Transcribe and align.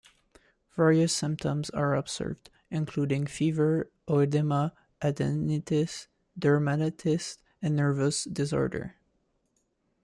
Various 0.75 1.13
symptoms 1.15 1.69
are 1.69 1.93
observed, 1.93 2.49
including 2.71 3.27
fever, 3.27 3.91
oedema, 4.07 4.71
adenitis, 4.99 6.07
dermatitis 6.39 7.37
and 7.61 7.75
nervous 7.75 8.23
disorders. 8.23 8.93